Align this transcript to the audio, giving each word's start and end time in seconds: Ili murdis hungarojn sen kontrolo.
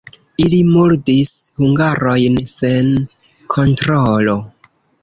Ili 0.43 0.61
murdis 0.69 1.33
hungarojn 1.59 2.41
sen 2.55 2.93
kontrolo. 3.59 4.41